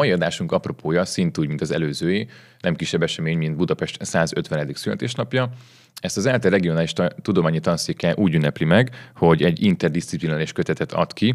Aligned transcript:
mai 0.00 0.12
adásunk 0.12 0.52
apropója 0.52 1.04
szintúgy, 1.04 1.48
mint 1.48 1.60
az 1.60 1.70
előzői, 1.70 2.28
nem 2.60 2.76
kisebb 2.76 3.02
esemény, 3.02 3.38
mint 3.38 3.56
Budapest 3.56 4.04
150. 4.04 4.70
születésnapja. 4.74 5.50
Ezt 6.00 6.16
az 6.16 6.26
ELTE 6.26 6.48
regionális 6.48 6.92
tudományi 7.22 7.60
tanszéke 7.60 8.14
úgy 8.16 8.34
ünnepli 8.34 8.64
meg, 8.64 8.90
hogy 9.14 9.42
egy 9.42 9.62
interdisziplinális 9.62 10.52
kötetet 10.52 10.92
ad 10.92 11.12
ki, 11.12 11.34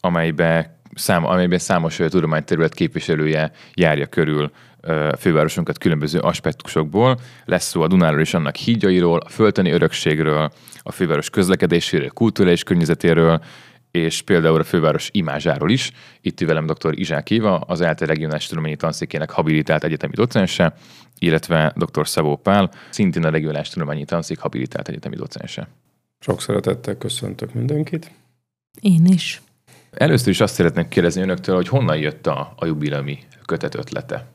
amelybe 0.00 0.78
szám, 0.94 1.26
amelyben 1.26 1.58
számos 1.58 1.96
tudományterület 1.96 2.74
képviselője 2.74 3.52
járja 3.74 4.06
körül 4.06 4.50
fővárosunkat 5.18 5.78
különböző 5.78 6.18
aspektusokból. 6.18 7.18
Lesz 7.44 7.68
szó 7.68 7.82
a 7.82 7.88
Dunáról 7.88 8.20
és 8.20 8.34
annak 8.34 8.56
hídjairól, 8.56 9.18
a 9.18 9.28
földtani 9.28 9.70
örökségről, 9.70 10.52
a 10.82 10.92
főváros 10.92 11.30
közlekedéséről, 11.30 12.08
kulturális 12.08 12.62
környezetéről, 12.62 13.42
és 13.94 14.22
például 14.22 14.60
a 14.60 14.64
főváros 14.64 15.08
imázsáról 15.12 15.70
is. 15.70 15.92
Itt 16.20 16.40
velem 16.40 16.66
dr. 16.66 16.98
Izsák 16.98 17.30
Éva, 17.30 17.58
az 17.58 17.80
ELTE 17.80 18.04
regionális 18.04 18.46
tudományi 18.46 18.76
tanszékének 18.76 19.30
habilitált 19.30 19.84
egyetemi 19.84 20.12
docense, 20.14 20.74
illetve 21.18 21.72
dr. 21.76 22.08
Szabó 22.08 22.36
Pál, 22.36 22.70
szintén 22.90 23.24
a 23.24 23.30
regionális 23.30 23.68
tudományi 23.68 24.04
tanszék 24.04 24.38
habilitált 24.38 24.88
egyetemi 24.88 25.16
docense. 25.16 25.68
Sok 26.20 26.40
szeretettel 26.40 26.96
köszöntök 26.96 27.54
mindenkit. 27.54 28.10
Én 28.80 29.06
is. 29.06 29.42
Először 29.90 30.28
is 30.28 30.40
azt 30.40 30.54
szeretnék 30.54 30.88
kérdezni 30.88 31.22
önöktől, 31.22 31.54
hogy 31.54 31.68
honnan 31.68 31.96
jött 31.96 32.26
a, 32.26 32.52
a 32.56 32.66
jubileumi 32.66 33.18
kötet 33.44 33.74
ötlete? 33.74 34.26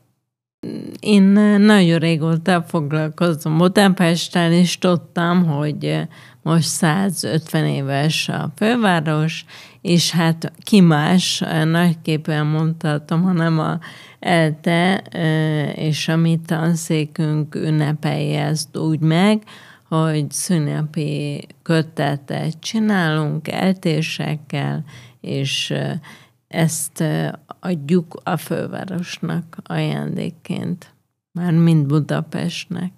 Én 1.00 1.22
nagyon 1.58 1.98
régóta 1.98 2.62
foglalkozom 2.62 3.58
Budapesttel, 3.58 4.52
és 4.52 4.78
tudtam, 4.78 5.46
hogy 5.46 6.08
most 6.42 6.68
150 6.68 7.66
éves 7.66 8.28
a 8.28 8.52
főváros, 8.56 9.44
és 9.80 10.10
hát 10.10 10.52
ki 10.62 10.80
más, 10.80 11.42
nagyképpen 11.64 12.46
mondhatom, 12.46 13.22
hanem 13.22 13.58
a 13.58 13.78
ELTE 14.18 14.96
és 15.74 16.08
a 16.08 16.16
mi 16.16 16.40
tanszékünk 16.46 17.54
ünnepelje 17.54 18.44
ezt 18.44 18.76
úgy 18.76 19.00
meg, 19.00 19.42
hogy 19.88 20.30
szünnepi 20.30 21.46
kötetet 21.62 22.60
csinálunk 22.60 23.48
eltésekkel, 23.48 24.84
és 25.20 25.74
ezt 26.48 27.04
adjuk 27.60 28.20
a 28.24 28.36
fővárosnak 28.36 29.56
ajándékként, 29.64 30.94
már 31.32 31.52
mind 31.52 31.86
Budapestnek. 31.86 32.92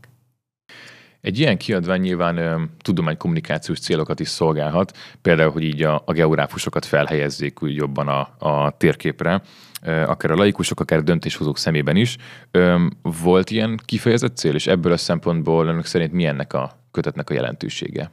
Egy 1.22 1.38
ilyen 1.38 1.56
kiadvány 1.56 2.00
nyilván 2.00 2.70
tudománykommunikációs 2.78 3.78
célokat 3.78 4.20
is 4.20 4.28
szolgálhat, 4.28 4.96
például, 5.22 5.50
hogy 5.50 5.62
így 5.62 5.82
a, 5.82 6.02
a 6.06 6.12
geográfusokat 6.12 6.84
felhelyezzék 6.84 7.62
úgy 7.62 7.74
jobban 7.74 8.08
a, 8.08 8.34
a 8.38 8.76
térképre, 8.76 9.42
ö, 9.82 10.00
akár 10.00 10.30
a 10.30 10.34
laikusok, 10.34 10.80
akár 10.80 10.98
a 10.98 11.02
döntéshozók 11.02 11.58
szemében 11.58 11.96
is. 11.96 12.16
Ö, 12.50 12.86
volt 13.02 13.50
ilyen 13.50 13.80
kifejezett 13.84 14.36
cél, 14.36 14.54
és 14.54 14.66
ebből 14.66 14.92
a 14.92 14.96
szempontból 14.96 15.66
önök 15.66 15.84
szerint 15.84 16.12
mi 16.12 16.24
ennek 16.24 16.52
a 16.52 16.78
kötetnek 16.90 17.30
a 17.30 17.34
jelentősége? 17.34 18.12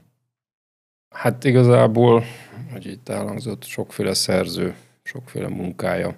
Hát 1.16 1.44
igazából, 1.44 2.24
hogy 2.72 2.86
itt 2.86 3.10
elhangzott, 3.10 3.64
sokféle 3.64 4.14
szerző, 4.14 4.76
sokféle 5.04 5.48
munkája 5.48 6.16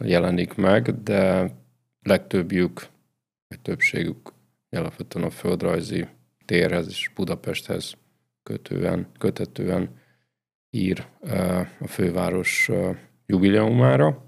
jelenik 0.00 0.54
meg, 0.54 1.02
de 1.02 1.50
legtöbbjük, 2.02 2.86
vagy 3.48 3.60
többségük 3.60 4.34
alapvetően 4.70 5.24
a 5.24 5.30
földrajzi 5.30 6.06
térhez 6.46 6.88
és 6.88 7.10
Budapesthez 7.14 7.96
kötően, 8.42 9.06
kötetően 9.18 9.90
ír 10.70 11.06
a 11.80 11.86
főváros 11.86 12.70
jubileumára. 13.26 14.24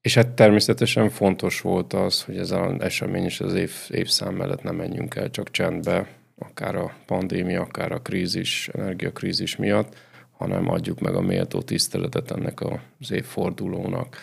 És 0.00 0.14
hát 0.14 0.28
természetesen 0.28 1.10
fontos 1.10 1.60
volt 1.60 1.92
az, 1.92 2.22
hogy 2.22 2.36
ez 2.36 2.50
az 2.50 2.80
esemény 2.80 3.24
és 3.24 3.40
az 3.40 3.54
év, 3.54 3.72
évszám 3.88 4.34
mellett 4.34 4.62
nem 4.62 4.76
menjünk 4.76 5.14
el 5.14 5.30
csak 5.30 5.50
csendbe, 5.50 6.08
akár 6.38 6.76
a 6.76 6.96
pandémia, 7.06 7.60
akár 7.60 7.92
a 7.92 8.02
krízis, 8.02 8.68
energiakrízis 8.68 9.56
miatt, 9.56 9.96
hanem 10.30 10.68
adjuk 10.68 11.00
meg 11.00 11.14
a 11.14 11.20
méltó 11.20 11.62
tiszteletet 11.62 12.30
ennek 12.30 12.60
az 12.60 13.10
évfordulónak. 13.10 14.16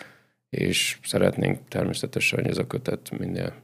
És 0.48 0.98
szeretnénk 1.02 1.68
természetesen, 1.68 2.40
hogy 2.40 2.50
ez 2.50 2.58
a 2.58 2.66
kötet 2.66 3.18
minél 3.18 3.54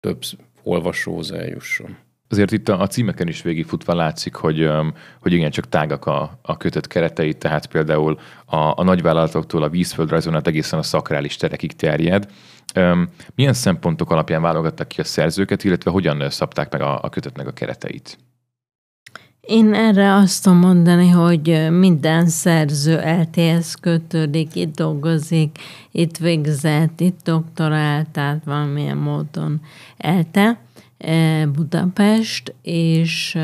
több 0.00 0.22
olvasóhoz 0.62 1.32
eljusson. 1.32 1.96
Azért 2.32 2.52
itt 2.52 2.68
a, 2.68 2.86
címeken 2.86 3.28
is 3.28 3.42
végigfutva 3.42 3.94
látszik, 3.94 4.34
hogy, 4.34 4.70
hogy 5.20 5.32
igen, 5.32 5.50
csak 5.50 5.68
tágak 5.68 6.06
a, 6.06 6.38
a 6.42 6.56
kötött 6.56 6.86
keretei, 6.86 7.34
tehát 7.34 7.66
például 7.66 8.18
a, 8.44 8.56
a 8.56 8.82
nagyvállalatoktól 8.82 9.62
a 9.62 9.68
vízföldrajzon 9.68 10.34
át 10.34 10.46
egészen 10.46 10.78
a 10.78 10.82
szakrális 10.82 11.36
terekig 11.36 11.72
terjed. 11.72 12.28
Milyen 13.34 13.52
szempontok 13.52 14.10
alapján 14.10 14.42
válogattak 14.42 14.88
ki 14.88 15.00
a 15.00 15.04
szerzőket, 15.04 15.64
illetve 15.64 15.90
hogyan 15.90 16.30
szabták 16.30 16.72
meg 16.72 16.80
a, 16.80 17.02
a 17.02 17.08
kötetnek 17.08 17.46
a 17.46 17.52
kereteit? 17.52 18.18
Én 19.40 19.74
erre 19.74 20.14
azt 20.14 20.42
tudom 20.42 20.58
mondani, 20.58 21.08
hogy 21.08 21.70
minden 21.70 22.26
szerző 22.26 23.00
LTS 23.20 23.74
kötődik, 23.80 24.54
itt 24.54 24.74
dolgozik, 24.74 25.58
itt 25.90 26.16
végzett, 26.16 27.00
itt 27.00 27.20
doktorált, 27.24 28.08
tehát 28.08 28.44
valamilyen 28.44 28.96
módon 28.96 29.60
ELTE, 29.96 30.58
Budapest, 31.52 32.54
és 32.62 33.38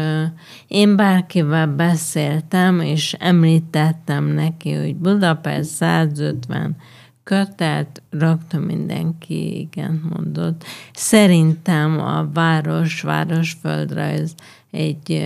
én 0.69 0.97
bárkivel 0.97 1.67
beszéltem, 1.67 2.81
és 2.81 3.13
említettem 3.19 4.25
neki, 4.25 4.73
hogy 4.73 4.97
Budapest 4.97 5.69
150 5.69 6.77
kötet, 7.23 8.03
rögtön 8.11 8.61
mindenki 8.61 9.59
igen 9.59 10.11
mondott. 10.15 10.65
Szerintem 10.93 12.01
a 12.01 12.29
város, 12.33 13.01
városföldrajz 13.01 14.35
egy 14.71 15.19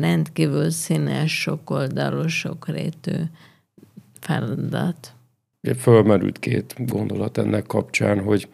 rendkívül 0.00 0.70
színes, 0.70 1.40
sokoldalú, 1.40 2.26
sokrétű 2.26 3.16
feladat. 4.20 5.14
Fölmerült 5.78 6.38
két 6.38 6.74
gondolat 6.78 7.38
ennek 7.38 7.66
kapcsán, 7.66 8.20
hogy 8.22 8.48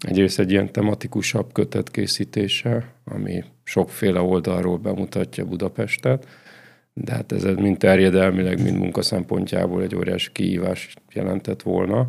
egyrészt 0.00 0.38
egy 0.38 0.50
ilyen 0.50 0.72
tematikusabb 0.72 1.52
kötet 1.52 1.90
készítése, 1.90 2.94
ami 3.04 3.44
sokféle 3.64 4.20
oldalról 4.20 4.78
bemutatja 4.78 5.44
Budapestet, 5.44 6.26
de 6.92 7.12
hát 7.12 7.32
ez 7.32 7.42
mind 7.42 7.78
terjedelmileg, 7.78 8.62
mind 8.62 8.76
munka 8.76 9.02
szempontjából 9.02 9.82
egy 9.82 9.96
óriási 9.96 10.32
kihívás 10.32 10.94
jelentett 11.12 11.62
volna, 11.62 12.08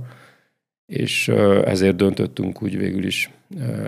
és 0.86 1.28
ezért 1.66 1.96
döntöttünk 1.96 2.64
úgy 2.64 2.78
végül 2.78 3.06
is 3.06 3.30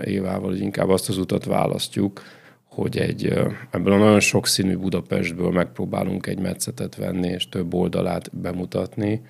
Évával, 0.04 0.48
hogy 0.50 0.60
inkább 0.60 0.88
azt 0.88 1.08
az 1.08 1.18
utat 1.18 1.44
választjuk, 1.44 2.22
hogy 2.64 2.98
egy, 2.98 3.24
ebből 3.70 3.92
a 3.92 3.98
nagyon 3.98 4.20
sokszínű 4.20 4.76
Budapestből 4.76 5.50
megpróbálunk 5.50 6.26
egy 6.26 6.38
metszetet 6.38 6.96
venni, 6.96 7.28
és 7.28 7.48
több 7.48 7.74
oldalát 7.74 8.36
bemutatni, 8.36 9.22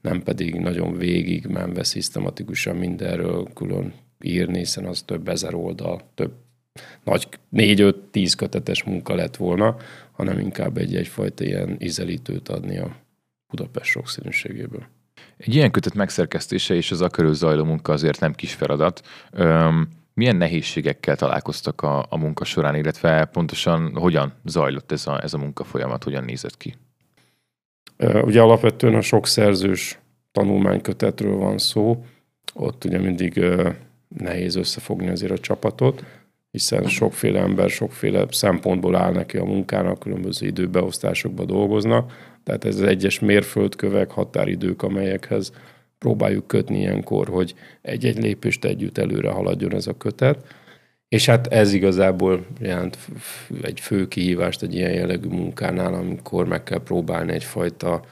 nem 0.00 0.22
pedig 0.22 0.54
nagyon 0.54 0.96
végig 0.96 1.46
menve 1.46 1.82
szisztematikusan 1.82 2.76
mindenről 2.76 3.48
külön 3.54 3.92
írni, 4.24 4.58
hiszen 4.58 4.84
az 4.84 5.02
több 5.02 5.28
ezer 5.28 5.54
oldal, 5.54 6.00
több 6.14 6.32
nagy 7.04 7.28
négy-öt-tíz 7.48 8.34
kötetes 8.34 8.82
munka 8.82 9.14
lett 9.14 9.36
volna, 9.36 9.76
hanem 10.12 10.38
inkább 10.38 10.76
egy 10.76 10.96
egyfajta 10.96 11.44
ilyen 11.44 11.76
ízelítőt 11.78 12.48
adni 12.48 12.78
a 12.78 12.96
Budapest 13.48 13.90
sokszínűségéből. 13.90 14.86
Egy 15.36 15.54
ilyen 15.54 15.70
kötet 15.70 15.94
megszerkesztése 15.94 16.74
és 16.74 16.90
az 16.90 17.00
a 17.00 17.08
körül 17.08 17.34
zajló 17.34 17.64
munka 17.64 17.92
azért 17.92 18.20
nem 18.20 18.32
kis 18.32 18.54
feladat. 18.54 19.06
Öm, 19.30 19.88
milyen 20.14 20.36
nehézségekkel 20.36 21.16
találkoztak 21.16 21.82
a, 21.82 22.06
a 22.08 22.16
munka 22.16 22.44
során, 22.44 22.74
illetve 22.74 23.24
pontosan 23.24 23.94
hogyan 23.94 24.32
zajlott 24.44 24.92
ez 24.92 25.06
a, 25.06 25.22
ez 25.22 25.34
a 25.34 25.38
munka 25.38 25.64
folyamat, 25.64 26.04
hogyan 26.04 26.24
nézett 26.24 26.56
ki? 26.56 26.74
Ugye 27.98 28.40
alapvetően 28.40 28.94
a 28.94 29.00
sok 29.00 29.26
szerzős 29.26 29.98
tanulmánykötetről 30.32 31.36
van 31.36 31.58
szó, 31.58 32.04
ott 32.54 32.84
ugye 32.84 32.98
mindig 32.98 33.44
nehéz 34.18 34.54
összefogni 34.54 35.08
azért 35.08 35.32
a 35.32 35.38
csapatot, 35.38 36.04
hiszen 36.50 36.86
sokféle 36.86 37.40
ember 37.40 37.70
sokféle 37.70 38.26
szempontból 38.30 38.96
áll 38.96 39.12
neki 39.12 39.36
a 39.36 39.44
munkának, 39.44 39.98
különböző 39.98 40.46
időbeosztásokban 40.46 41.46
dolgoznak, 41.46 42.12
tehát 42.44 42.64
ez 42.64 42.74
az 42.74 42.82
egyes 42.82 43.18
mérföldkövek, 43.18 44.10
határidők, 44.10 44.82
amelyekhez 44.82 45.52
próbáljuk 45.98 46.46
kötni 46.46 46.78
ilyenkor, 46.78 47.28
hogy 47.28 47.54
egy-egy 47.82 48.22
lépést 48.22 48.64
együtt 48.64 48.98
előre 48.98 49.30
haladjon 49.30 49.74
ez 49.74 49.86
a 49.86 49.96
kötet. 49.96 50.44
És 51.08 51.26
hát 51.26 51.46
ez 51.46 51.72
igazából 51.72 52.46
jelent 52.60 52.98
egy 53.62 53.80
fő 53.80 54.08
kihívást 54.08 54.62
egy 54.62 54.74
ilyen 54.74 54.92
jellegű 54.92 55.28
munkánál, 55.28 55.94
amikor 55.94 56.46
meg 56.46 56.62
kell 56.62 56.82
próbálni 56.82 57.32
egyfajta 57.32 58.04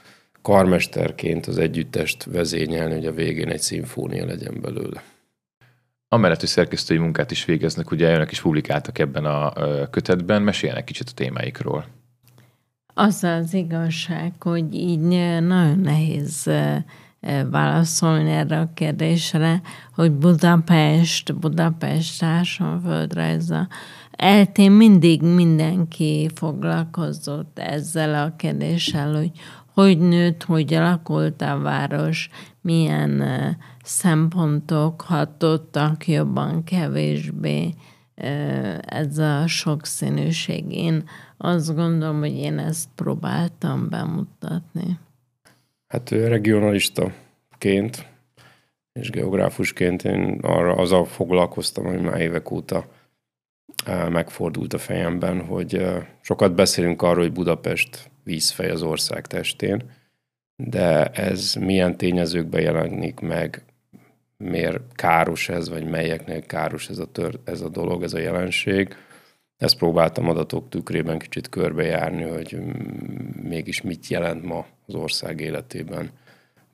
karmesterként 0.42 1.46
az 1.46 1.58
együttest 1.58 2.24
vezényelni, 2.24 2.94
hogy 2.94 3.06
a 3.06 3.12
végén 3.12 3.48
egy 3.48 3.60
szimfónia 3.60 4.26
legyen 4.26 4.58
belőle. 4.60 5.02
Amellett, 6.08 6.40
hogy 6.40 6.48
szerkesztői 6.48 6.98
munkát 6.98 7.30
is 7.30 7.44
végeznek, 7.44 7.90
ugye 7.90 8.14
önök 8.14 8.30
is 8.30 8.40
publikáltak 8.40 8.98
ebben 8.98 9.24
a 9.24 9.52
kötetben, 9.90 10.42
meséljenek 10.42 10.84
kicsit 10.84 11.08
a 11.08 11.14
témáikról. 11.14 11.84
Az 12.94 13.24
az 13.24 13.54
igazság, 13.54 14.32
hogy 14.42 14.74
így 14.74 15.00
nagyon 15.00 15.78
nehéz 15.78 16.50
válaszolni 17.50 18.30
erre 18.30 18.58
a 18.58 18.70
kérdésre, 18.74 19.60
hogy 19.94 20.12
Budapest, 20.12 21.34
Budapest 21.34 22.18
társadalomföldrajza 22.18 23.68
eltén 24.10 24.72
mindig 24.72 25.22
mindenki 25.22 26.30
foglalkozott 26.34 27.58
ezzel 27.58 28.24
a 28.24 28.36
kérdéssel, 28.36 29.14
hogy 29.14 29.30
hogy 29.82 29.98
nőtt, 29.98 30.42
hogy 30.42 30.74
alakult 30.74 31.42
a 31.42 31.58
város, 31.58 32.28
milyen 32.60 33.22
szempontok 33.82 35.00
hatottak 35.00 36.06
jobban, 36.08 36.64
kevésbé 36.64 37.74
ez 38.80 39.18
a 39.18 39.46
sokszínűség. 39.46 40.72
Én 40.72 41.08
azt 41.36 41.74
gondolom, 41.74 42.18
hogy 42.18 42.36
én 42.36 42.58
ezt 42.58 42.88
próbáltam 42.94 43.88
bemutatni. 43.88 44.98
Hát 45.88 46.10
regionalistaként 46.10 48.06
és 48.92 49.10
geográfusként 49.10 50.04
én 50.04 50.38
arra 50.42 50.74
azzal 50.74 51.04
foglalkoztam, 51.04 51.84
hogy 51.84 52.00
már 52.00 52.20
évek 52.20 52.50
óta 52.50 52.86
megfordult 54.08 54.72
a 54.72 54.78
fejemben, 54.78 55.44
hogy 55.44 55.86
sokat 56.20 56.54
beszélünk 56.54 57.02
arról, 57.02 57.22
hogy 57.22 57.32
Budapest 57.32 58.10
vízfej 58.24 58.70
az 58.70 58.82
ország 58.82 59.26
testén, 59.26 59.82
de 60.56 61.06
ez 61.06 61.54
milyen 61.54 61.96
tényezőkben 61.96 62.60
jelenik 62.60 63.20
meg, 63.20 63.62
miért 64.36 64.80
káros 64.94 65.48
ez, 65.48 65.68
vagy 65.68 65.84
melyeknél 65.84 66.42
káros 66.42 66.88
ez 66.88 66.98
a, 66.98 67.06
tör, 67.06 67.38
ez 67.44 67.60
a 67.60 67.68
dolog, 67.68 68.02
ez 68.02 68.14
a 68.14 68.18
jelenség. 68.18 68.94
Ezt 69.56 69.78
próbáltam 69.78 70.28
adatok 70.28 70.68
tükrében 70.68 71.18
kicsit 71.18 71.48
körbejárni, 71.48 72.22
hogy 72.22 72.58
mégis 73.42 73.82
mit 73.82 74.06
jelent 74.06 74.44
ma 74.44 74.66
az 74.86 74.94
ország 74.94 75.40
életében 75.40 76.10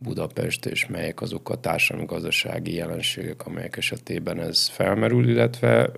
Budapest, 0.04 0.66
és 0.66 0.86
melyek 0.86 1.20
azok 1.20 1.50
a 1.50 1.60
társadalmi-gazdasági 1.60 2.74
jelenségek, 2.74 3.46
amelyek 3.46 3.76
esetében 3.76 4.40
ez 4.40 4.68
felmerül, 4.68 5.28
illetve 5.28 5.90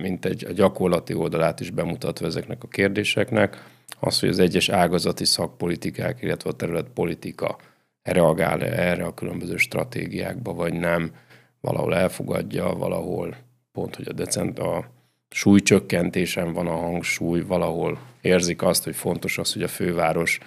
mint 0.00 0.24
egy 0.24 0.44
a 0.44 0.52
gyakorlati 0.52 1.14
oldalát 1.14 1.60
is 1.60 1.70
bemutatva 1.70 2.26
ezeknek 2.26 2.62
a 2.62 2.68
kérdéseknek, 2.68 3.70
az, 4.00 4.20
hogy 4.20 4.28
az 4.28 4.38
egyes 4.38 4.68
ágazati 4.68 5.24
szakpolitikák, 5.24 6.22
illetve 6.22 6.50
a 6.50 6.52
területpolitika 6.52 7.58
reagál 8.02 8.62
erre 8.64 9.04
a 9.04 9.14
különböző 9.14 9.56
stratégiákba, 9.56 10.52
vagy 10.52 10.72
nem, 10.72 11.10
valahol 11.60 11.94
elfogadja, 11.94 12.64
valahol 12.64 13.36
pont, 13.72 13.96
hogy 13.96 14.08
a, 14.08 14.12
decent, 14.12 14.58
a 14.58 14.90
súlycsökkentésen 15.30 16.52
van 16.52 16.66
a 16.66 16.76
hangsúly, 16.76 17.40
valahol 17.40 17.98
érzik 18.20 18.62
azt, 18.62 18.84
hogy 18.84 18.96
fontos 18.96 19.38
az, 19.38 19.52
hogy 19.52 19.62
a 19.62 19.68
főváros 19.68 20.38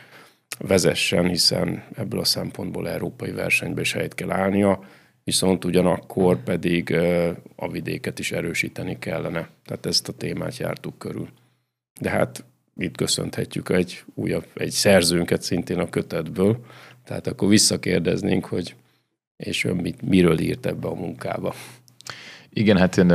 vezessen, 0.60 1.28
hiszen 1.28 1.84
ebből 1.96 2.20
a 2.20 2.26
szempontból 2.26 2.90
európai 2.90 3.32
versenybe 3.32 3.82
is 3.82 3.94
helyet 3.94 4.16
kell 4.16 4.32
állnia, 4.32 4.84
viszont 5.24 5.66
ugyanakkor 5.66 6.44
pedig 6.44 6.96
a 7.56 7.72
vidéket 7.72 8.20
is 8.20 8.32
erősíteni 8.32 9.00
kellene. 9.00 9.50
Tehát 9.66 9.86
ezt 9.86 10.08
a 10.08 10.14
témát 10.14 10.58
jártuk 10.58 10.98
körül. 10.98 11.30
De 12.02 12.10
hát 12.10 12.44
itt 12.78 12.98
köszönhetjük 12.98 13.70
egy 13.70 14.04
újabb, 14.14 14.46
egy 14.54 14.72
szerzőnket 14.72 15.42
szintén 15.42 15.80
a 15.80 15.90
kötetből, 15.90 16.66
tehát 17.04 17.28
akkor 17.28 17.48
visszakérdeznénk, 17.48 18.46
hogy 18.46 18.76
és 19.38 19.64
ön 19.64 19.76
mit, 19.76 20.02
miről 20.02 20.40
írt 20.40 20.66
ebbe 20.66 20.88
a 20.88 20.96
munkába. 20.96 21.56
Igen, 22.58 22.78
hát 22.78 22.98
én 22.98 23.14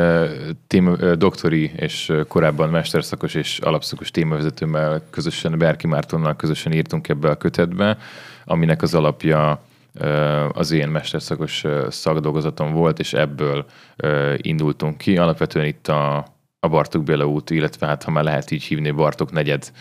téma, 0.67 0.97
doktori 1.15 1.73
és 1.77 2.13
korábban 2.29 2.71
mesterszakos 2.71 3.35
és 3.35 3.59
alapszakos 3.59 4.11
témavezetőmmel 4.11 5.03
közösen, 5.11 5.59
Berki 5.59 5.87
Mártonnal 5.87 6.37
közösen 6.37 6.73
írtunk 6.73 7.09
ebbe 7.09 7.31
a 7.31 7.37
kötetbe, 7.37 7.99
aminek 8.45 8.83
az 8.83 8.95
alapja 8.95 9.63
az 10.53 10.71
én 10.71 10.89
mesterszakos 10.89 11.65
szakdolgozatom 11.89 12.73
volt, 12.73 12.99
és 12.99 13.13
ebből 13.13 13.65
indultunk 14.37 14.99
ki. 14.99 15.17
Alapvetően 15.17 15.67
itt 15.67 15.89
a, 15.89 16.17
a 16.61 16.69
Bartók 16.69 17.05
Béla 17.05 17.25
út, 17.25 17.51
illetve 17.51 17.87
hát 17.87 18.03
ha 18.03 18.11
már 18.11 18.25
lehet 18.25 18.51
így 18.51 18.63
hívni, 18.63 18.91
Bartók 18.91 19.33
negyed 19.33 19.73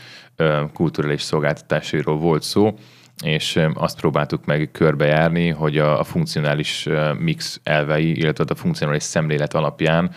kulturális 0.74 1.22
szolgáltatásairól 1.22 2.18
volt 2.18 2.44
szó, 2.44 2.78
és 3.24 3.60
azt 3.74 4.00
próbáltuk 4.00 4.46
meg 4.46 4.70
körbejárni, 4.72 5.50
hogy 5.50 5.78
a, 5.78 6.00
a 6.00 6.04
funkcionális 6.04 6.88
mix 7.18 7.60
elvei, 7.64 8.18
illetve 8.18 8.44
a 8.48 8.56
funkcionális 8.56 9.04
szemlélet 9.04 9.54
alapján 9.54 10.12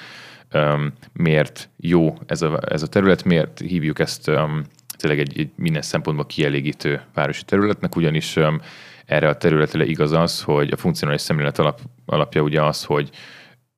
um, 0.54 0.92
miért 1.12 1.70
jó 1.76 2.18
ez 2.26 2.42
a, 2.42 2.60
ez 2.68 2.82
a 2.82 2.86
terület, 2.86 3.24
miért 3.24 3.58
hívjuk 3.58 3.98
ezt 3.98 4.28
um, 4.28 4.62
tényleg 4.96 5.20
egy, 5.20 5.38
egy 5.38 5.50
minden 5.56 5.82
szempontból 5.82 6.26
kielégítő 6.26 7.00
városi 7.14 7.44
területnek, 7.44 7.96
ugyanis 7.96 8.36
um, 8.36 8.60
erre 9.06 9.28
a 9.28 9.36
területre 9.36 9.84
igaz 9.84 10.12
az, 10.12 10.42
hogy 10.42 10.70
a 10.72 10.76
funkcionális 10.76 11.20
szemlélet 11.20 11.58
alap, 11.58 11.80
alapja 12.06 12.42
ugye 12.42 12.62
az, 12.62 12.84
hogy 12.84 13.10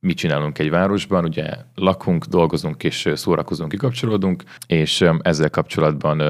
mit 0.00 0.16
csinálunk 0.16 0.58
egy 0.58 0.70
városban, 0.70 1.24
ugye 1.24 1.50
lakunk, 1.74 2.24
dolgozunk 2.24 2.84
és 2.84 3.10
szórakozunk, 3.14 3.70
kikapcsolódunk, 3.70 4.42
és 4.66 5.04
ezzel 5.22 5.50
kapcsolatban 5.50 6.20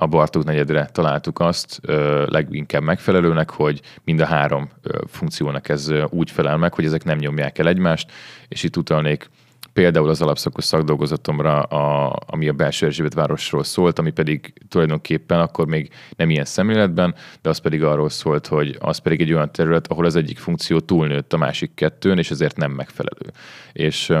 a 0.00 0.06
Bartók 0.06 0.44
negyedre 0.44 0.88
találtuk 0.92 1.40
azt 1.40 1.80
leginkább 2.26 2.82
megfelelőnek, 2.82 3.50
hogy 3.50 3.80
mind 4.04 4.20
a 4.20 4.26
három 4.26 4.68
ö, 4.82 4.98
funkciónak 5.06 5.68
ez 5.68 5.92
úgy 6.08 6.30
felel 6.30 6.56
meg, 6.56 6.74
hogy 6.74 6.84
ezek 6.84 7.04
nem 7.04 7.18
nyomják 7.18 7.58
el 7.58 7.68
egymást, 7.68 8.12
és 8.48 8.62
itt 8.62 8.76
utalnék 8.76 9.30
például 9.72 10.08
az 10.08 10.22
alapszakos 10.22 10.64
szakdolgozatomra, 10.64 11.62
a, 11.62 12.16
ami 12.26 12.48
a 12.48 12.52
belső 12.52 12.86
Erzsébet 12.86 13.14
városról 13.14 13.64
szólt, 13.64 13.98
ami 13.98 14.10
pedig 14.10 14.52
tulajdonképpen 14.68 15.40
akkor 15.40 15.66
még 15.66 15.90
nem 16.16 16.30
ilyen 16.30 16.44
szemléletben, 16.44 17.14
de 17.42 17.48
az 17.48 17.58
pedig 17.58 17.82
arról 17.82 18.08
szólt, 18.08 18.46
hogy 18.46 18.76
az 18.80 18.98
pedig 18.98 19.20
egy 19.20 19.32
olyan 19.32 19.52
terület, 19.52 19.86
ahol 19.86 20.04
az 20.04 20.16
egyik 20.16 20.38
funkció 20.38 20.80
túlnőtt 20.80 21.32
a 21.32 21.36
másik 21.36 21.74
kettőn, 21.74 22.18
és 22.18 22.30
ezért 22.30 22.56
nem 22.56 22.70
megfelelő. 22.70 23.32
És 23.72 24.12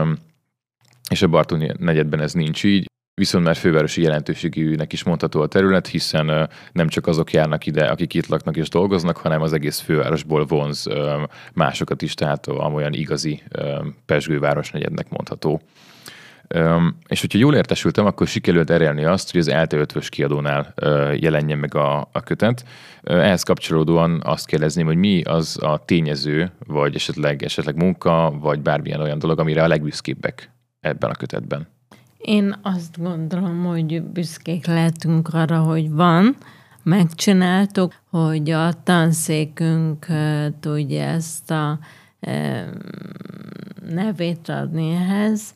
és 1.10 1.22
a 1.22 1.28
Bartók 1.28 1.78
negyedben 1.78 2.20
ez 2.20 2.32
nincs 2.32 2.64
így, 2.64 2.86
viszont 3.18 3.44
már 3.44 3.56
fővárosi 3.56 4.02
jelentőségűnek 4.02 4.92
is 4.92 5.04
mondható 5.04 5.40
a 5.40 5.46
terület, 5.46 5.86
hiszen 5.86 6.48
nem 6.72 6.88
csak 6.88 7.06
azok 7.06 7.32
járnak 7.32 7.66
ide, 7.66 7.84
akik 7.84 8.14
itt 8.14 8.26
laknak 8.26 8.56
és 8.56 8.68
dolgoznak, 8.68 9.16
hanem 9.16 9.42
az 9.42 9.52
egész 9.52 9.80
fővárosból 9.80 10.44
vonz 10.44 10.86
másokat 11.52 12.02
is, 12.02 12.14
tehát 12.14 12.46
amolyan 12.46 12.92
igazi 12.92 13.42
pesgő 14.06 14.38
városnegyednek 14.38 15.08
mondható. 15.08 15.60
És 17.08 17.20
hogyha 17.20 17.38
jól 17.38 17.54
értesültem, 17.54 18.06
akkor 18.06 18.26
sikerült 18.26 18.70
elérni 18.70 19.04
azt, 19.04 19.30
hogy 19.30 19.40
az 19.40 19.48
ELTE 19.48 19.76
5 19.76 20.08
kiadónál 20.08 20.74
jelenjen 21.14 21.58
meg 21.58 21.74
a, 21.74 22.08
a 22.12 22.20
kötet. 22.20 22.64
Ehhez 23.02 23.42
kapcsolódóan 23.42 24.20
azt 24.24 24.46
kérdezném, 24.46 24.86
hogy 24.86 24.96
mi 24.96 25.22
az 25.22 25.58
a 25.62 25.84
tényező, 25.84 26.50
vagy 26.66 26.94
esetleg, 26.94 27.42
esetleg 27.42 27.76
munka, 27.76 28.36
vagy 28.40 28.60
bármilyen 28.60 29.00
olyan 29.00 29.18
dolog, 29.18 29.38
amire 29.38 29.62
a 29.62 29.68
legbüszkébbek 29.68 30.50
ebben 30.80 31.10
a 31.10 31.14
kötetben. 31.14 31.77
Én 32.18 32.58
azt 32.62 32.98
gondolom, 32.98 33.64
hogy 33.64 34.02
büszkék 34.02 34.66
lehetünk 34.66 35.28
arra, 35.28 35.62
hogy 35.62 35.90
van, 35.90 36.36
megcsináltuk, 36.82 37.94
hogy 38.10 38.50
a 38.50 38.82
tanszékünk 38.82 40.06
tudja 40.60 41.02
ezt 41.02 41.50
a 41.50 41.78
nevét 43.88 44.48
adni 44.48 44.90
ehhez. 44.90 45.54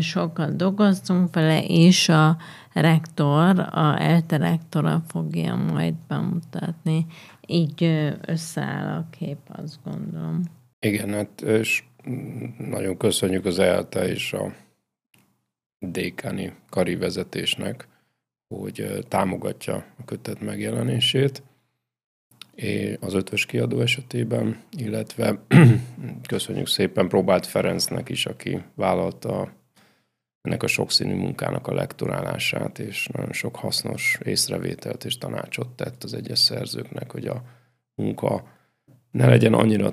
Sokat 0.00 0.56
dolgoztunk 0.56 1.34
vele, 1.34 1.64
és 1.64 2.08
a 2.08 2.36
rektor, 2.72 3.58
a 3.58 4.00
ELTE 4.00 4.36
rektora 4.36 5.02
fogja 5.08 5.54
majd 5.54 5.94
bemutatni. 6.08 7.06
Így 7.46 7.84
összeáll 8.26 8.96
a 8.96 9.06
kép, 9.18 9.38
azt 9.46 9.78
gondolom. 9.84 10.42
Igen, 10.80 11.08
hát 11.08 11.40
és 11.40 11.84
nagyon 12.70 12.96
köszönjük 12.96 13.44
az 13.44 13.58
ELTE 13.58 14.08
és 14.08 14.32
a 14.32 14.52
dékáni 15.90 16.52
kari 16.68 16.96
vezetésnek, 16.96 17.88
hogy 18.54 19.04
támogatja 19.08 19.74
a 19.74 20.04
kötet 20.04 20.40
megjelenését. 20.40 21.42
Az 23.00 23.14
ötös 23.14 23.46
kiadó 23.46 23.80
esetében, 23.80 24.62
illetve 24.76 25.38
köszönjük 26.28 26.66
szépen 26.66 27.08
Próbált 27.08 27.46
Ferencnek 27.46 28.08
is, 28.08 28.26
aki 28.26 28.62
vállalta 28.74 29.52
ennek 30.40 30.62
a 30.62 30.66
sokszínű 30.66 31.14
munkának 31.14 31.66
a 31.66 31.74
lektorálását, 31.74 32.78
és 32.78 33.08
nagyon 33.12 33.32
sok 33.32 33.56
hasznos 33.56 34.18
észrevételt 34.24 35.04
és 35.04 35.18
tanácsot 35.18 35.68
tett 35.68 36.04
az 36.04 36.14
egyes 36.14 36.38
szerzőknek, 36.38 37.12
hogy 37.12 37.26
a 37.26 37.42
munka 37.94 38.44
ne 39.10 39.26
legyen 39.26 39.54
annyira 39.54 39.92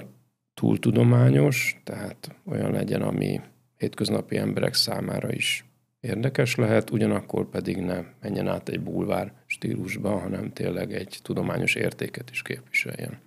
túl 0.53 0.79
tudományos, 0.79 1.81
tehát 1.83 2.35
olyan 2.45 2.71
legyen, 2.71 3.01
ami 3.01 3.41
hétköznapi 3.77 4.37
emberek 4.37 4.73
számára 4.73 5.31
is 5.31 5.68
érdekes 5.99 6.55
lehet, 6.55 6.89
ugyanakkor 6.89 7.49
pedig 7.49 7.77
ne 7.77 8.03
menjen 8.21 8.47
át 8.47 8.69
egy 8.69 8.79
bulvár 8.79 9.33
stílusba, 9.45 10.17
hanem 10.17 10.53
tényleg 10.53 10.93
egy 10.93 11.19
tudományos 11.21 11.75
értéket 11.75 12.29
is 12.29 12.41
képviseljen. 12.41 13.19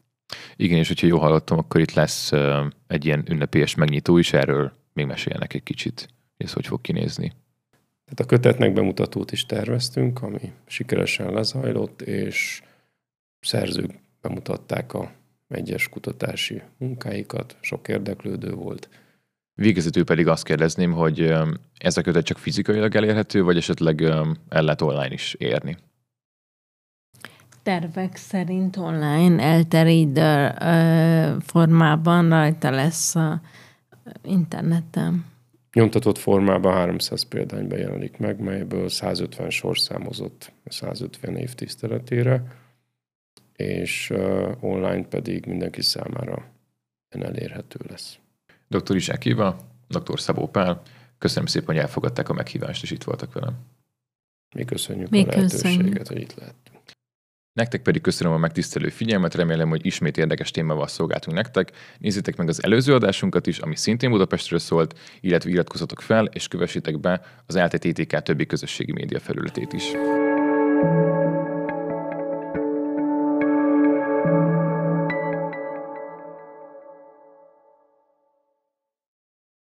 Igen, 0.57 0.79
és 0.79 0.89
hogyha 0.89 1.07
jól 1.07 1.19
hallottam, 1.19 1.59
akkor 1.59 1.81
itt 1.81 1.93
lesz 1.93 2.33
egy 2.87 3.05
ilyen 3.05 3.25
ünnepélyes 3.29 3.75
megnyitó 3.75 4.19
is, 4.19 4.33
erről 4.33 4.73
még 4.93 5.07
meséljenek 5.07 5.55
egy 5.55 5.63
kicsit, 5.63 6.09
ez 6.37 6.53
hogy 6.53 6.67
fog 6.67 6.81
kinézni. 6.81 7.33
Tehát 8.05 8.21
a 8.21 8.25
kötetnek 8.25 8.73
bemutatót 8.73 9.33
is 9.33 9.47
terveztünk, 9.47 10.23
ami 10.23 10.53
sikeresen 10.67 11.33
lezajlott, 11.33 12.03
és 12.03 12.63
szerzők 13.41 13.91
bemutatták 14.21 14.95
a 14.95 15.13
egyes 15.49 15.89
kutatási 15.89 16.63
munkáikat, 16.79 17.57
sok 17.61 17.89
érdeklődő 17.89 18.51
volt. 18.51 18.89
Végezetül 19.55 20.05
pedig 20.05 20.27
azt 20.27 20.45
kérdezném, 20.45 20.93
hogy 20.93 21.35
ez 21.79 21.97
a 21.97 22.03
kötet 22.03 22.25
csak 22.25 22.39
fizikailag 22.39 22.95
elérhető, 22.95 23.43
vagy 23.43 23.57
esetleg 23.57 24.03
el 24.03 24.37
lehet 24.49 24.83
online 24.83 25.13
is 25.13 25.35
érni? 25.35 25.77
Tervek 27.63 28.17
szerint 28.17 28.77
online 28.77 29.43
elterítő 29.43 30.55
formában 31.41 32.29
rajta 32.29 32.71
lesz 32.71 33.15
a 33.15 33.41
interneten. 34.23 35.25
Nyomtatott 35.73 36.19
formában 36.19 36.73
300 36.73 37.23
példányban 37.23 37.79
jelenik 37.79 38.19
meg, 38.19 38.41
melyből 38.41 38.89
150 38.89 39.51
sorszámozott 39.51 40.53
150 40.65 41.37
év 41.37 41.55
tiszteletére, 41.55 42.43
és 43.57 44.13
online 44.61 45.05
pedig 45.05 45.47
mindenki 45.47 45.83
számára 45.83 46.45
elérhető 47.09 47.79
lesz. 47.89 48.19
Dr. 48.79 48.97
Izsák 48.97 49.25
Éva, 49.25 49.57
dr. 49.89 50.21
Szabó 50.21 50.49
Pál, 50.49 50.83
köszönöm 51.19 51.47
szépen, 51.47 51.75
hogy 51.75 51.85
elfogadták 51.85 52.29
a 52.29 52.33
meghívást, 52.33 52.83
és 52.83 52.91
itt 52.91 53.03
voltak 53.03 53.33
velem. 53.33 53.55
Mi 54.55 54.65
köszönjük 54.65 55.11
Mi 55.11 55.23
a 55.23 55.27
lehetőséget, 55.27 55.61
köszönjük. 55.63 56.07
hogy 56.07 56.21
itt 56.21 56.35
lehettünk. 56.35 56.81
Nektek 57.53 57.83
pedig 57.83 58.03
köszönöm 58.03 58.33
a 58.33 58.39
megtisztelő 58.39 58.89
figyelmet, 58.89 59.35
remélem, 59.35 59.69
hogy 59.69 59.87
ismét 59.87 60.17
érdekes 60.17 60.51
témával 60.51 60.87
szolgáltunk 60.87 61.37
nektek. 61.37 61.73
Nézzétek 61.99 62.37
meg 62.37 62.49
az 62.49 62.63
előző 62.65 62.95
adásunkat 62.95 63.47
is, 63.47 63.59
ami 63.59 63.77
szintén 63.77 64.11
Budapestről 64.11 64.59
szólt, 64.59 64.99
illetve 65.21 65.51
iratkozzatok 65.51 66.01
fel, 66.01 66.25
és 66.25 66.49
kövessétek 66.49 67.01
be 67.01 67.21
az 67.47 67.57
LTTTK 67.57 68.23
többi 68.23 68.47
közösségi 68.47 68.93
média 68.93 69.21
felületét 69.21 69.73
is. 69.73 69.91
thank 70.83 71.25
you 71.25 71.32